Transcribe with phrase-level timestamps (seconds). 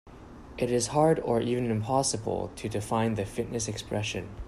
[0.57, 4.29] It is hard or even impossible to define the fitness expression.